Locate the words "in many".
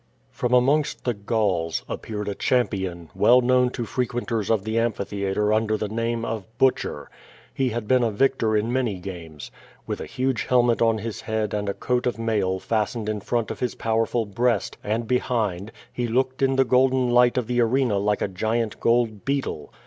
8.57-8.95